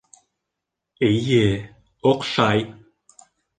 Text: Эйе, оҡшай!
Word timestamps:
Эйе, 1.09 1.45
оҡшай! 2.13 2.67